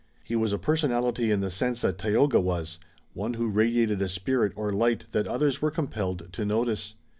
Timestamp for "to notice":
6.33-6.95